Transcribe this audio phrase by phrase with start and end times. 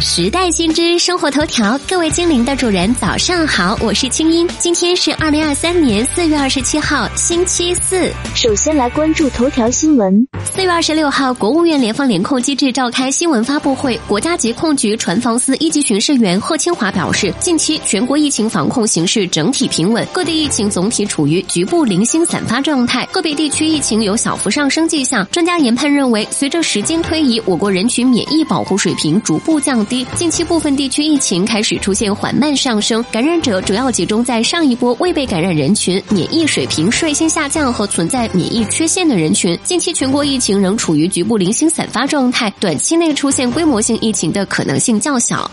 [0.00, 4.48] 时代新知生活头条，各位精灵的主人，早上好，我是清音。
[4.56, 8.08] 今天是二零二三年四月二十七号，星期四。
[8.32, 10.24] 首先来关注头条新闻。
[10.54, 25.26] 四月二十六号，国务院联防联控机制召开新闻发布会，国家疾控局船防司一级巡视员贺清华表示，近期全国疫情防控形势整体平稳，各地疫情总体处于局部零星散发状态，个别地区疫情有小幅上升迹象。
[25.26, 39.58] 专家研判认为，随着时间推移，我国人群免疫保护水平逐步降低，近期部分地区疫情开始出现缓慢上升，感染者主要集中在上一波未被感染人群，免疫水平率先下降和存在免疫缺陷的人群。
[39.64, 45.50] 近期全国疫情仍处于局部零星散发状态，短期内出现规模性疫情的可能性较小。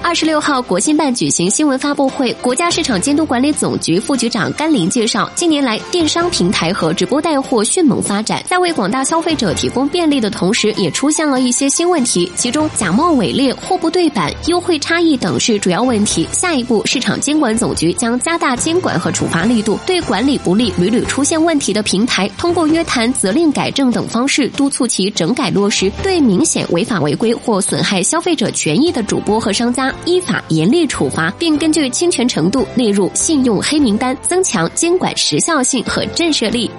[0.00, 16.26] 二十六号，国新办举行新闻发布会，国家市场监督管理总局副局长甘霖介绍，近年来电商平台和直播带货迅猛发展，在为广大消费者提供便利的同时，也出现了一些新问题，其中假冒伪劣、货不对版、优惠差异等是主要问题。
[16.32, 29.94] 下一步，市场监管总局将加大监管和处罚力度，对管理不力、屡屡出现问题的平台，通过约谈、责令改正等方式督促其整改落实；对明显违法违规或损害消费者权益的主播和商家。
[30.04, 36.70] 依法严厉处罚，并根据侵权程度列入信用黑名单，增强监管时效性和震慑力。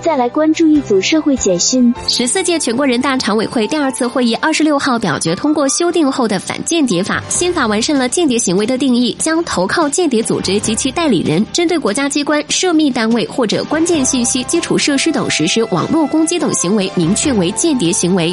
[0.00, 18.32] 再来关注一组社会简讯：十四届全国人大常委会第二次会议二十六号表决通过修订后的反间谍法，新法完善了间谍行为的定义，将投靠间谍组织及其代理人针对国家机关、涉密单位或者关键信息基础设施等实施网络攻击等行为，明确为间谍行为。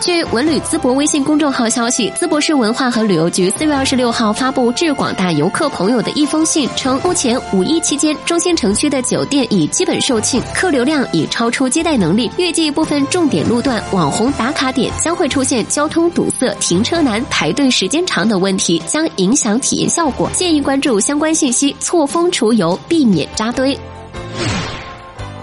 [0.00, 23.78] 据文旅淄博微信公众号消息，淄博市文化和旅游局四月二十六号发布致广大游客朋友的一封信，称目前五一期间中心城区的酒店已基本售罄，客流量已超出接待能力，预计部分重点路段、网红打卡点将会出现交通堵塞、停车难、排队时间长等问题，将影响体验效果，建议关注相关信息，错峰出游，避免扎堆。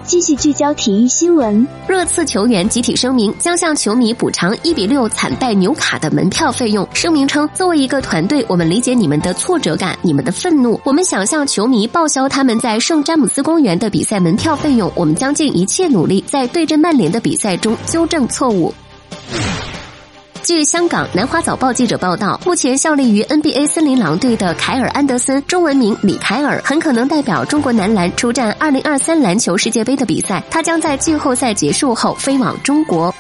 [0.07, 6.87] 继续聚焦体育新闻，热刺球员集体声明将向球迷补偿一比六惨败纽卡的门票费用。
[6.93, 14.89] 声明称，作为一个团队，我们理解你们的挫折感、你们的愤怒，我们想向球迷报销他们在圣詹姆斯公园的比赛门票费用。
[14.95, 18.73] 我们将尽一切努力在对阵曼联的比赛中纠正错误。
[20.47, 30.41] 据香港南华早报记者报道，目前效力于 NBA 森林狼队的凯尔安德森（中文名李凯尔）很可能代表中国男篮出战2023篮球世界杯的比赛。
[30.49, 33.13] 他将在季后赛结束后飞往中国。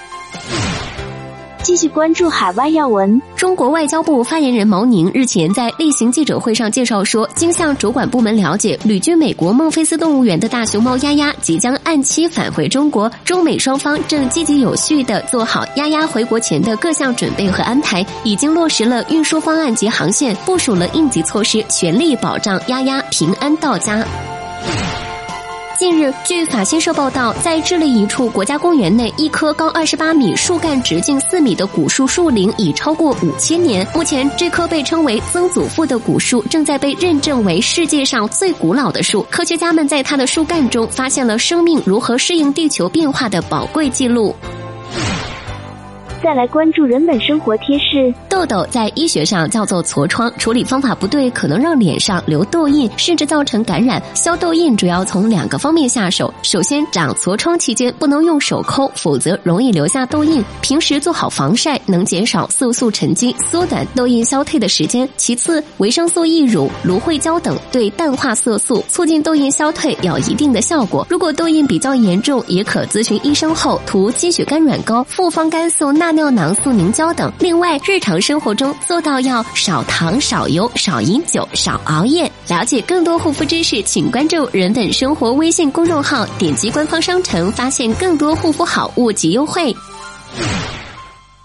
[1.77, 3.21] 继续关注海外要闻。
[3.35, 24.03] 中国外交部发言人毛宁日前在例行记者会上介绍说，经向主管部门了解，旅居美国孟菲斯动物园的大熊猫丫丫即将按期返回中国，中美双方正积极有序地做好丫丫回国前的各项准备和安排，已经落实了运输方案及航线，部署了应急措施，全力保障丫丫平安到家。
[25.79, 33.87] 近日，据法新社报道，在智利一处国家公园内，一棵高二十八米、树干直径四米的古树树龄已超过五千年。
[33.93, 39.23] 目前，这棵被称为“曾祖父”的古树正在被认证为世界上最古老的树。
[39.29, 44.35] 科学家们在它的树干中发现了生命如何适应地球变化的宝贵记录。
[46.23, 54.01] 再来关注人本生活贴士：痘痘在医学上叫做痤疮，处理方法不对，可能让脸上留痘印，甚至造成感染。
[54.15, 65.07] 消痘印主要从两个方面下手：首先，长痤疮期间不能用手抠，否则容易留下痘印；平时做好防晒，能减少色素沉积，缩短痘印消退的时间。
[65.17, 71.05] 其次，维生素 E 乳、芦荟胶等对淡化色素，促进痘印消退，有一定的效果。
[71.11, 76.06] 如果痘印比较严重，也可咨询医生后涂积雪干软膏、复方甘素钠。
[76.11, 77.31] 尿囊素凝胶等。
[77.39, 82.31] 另外，日常生活中做到要少糖、少油、少饮酒、少熬夜。
[82.47, 89.75] 了解更多护肤知识，请关注“人本生活”微信公众号，点击官方商城，发现更多护肤好物及优惠。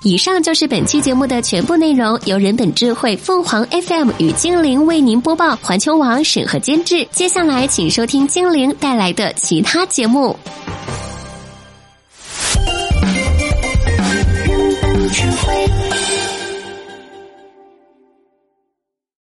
[0.04, 7.06] 以上就是本期节目的全部内容，由人本智慧凤凰 FM 与精灵为您播报，环球网审核监制。
[7.12, 10.36] 接下来，请收听精灵带来的其他节目。
[15.30, 15.91] you.